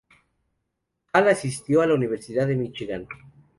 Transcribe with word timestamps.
Hall 1.13 1.27
asistió 1.27 1.83
a 1.83 1.85
la 1.85 1.93
Universidad 1.93 2.47
de 2.47 2.55
Míchigan. 2.55 3.07